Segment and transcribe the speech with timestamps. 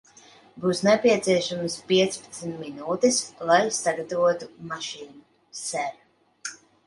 [0.61, 3.19] Būs nepieciešamas piecpadsmit minūtes,
[3.51, 5.25] lai sagatavotu mašīnu,
[5.61, 5.95] ser.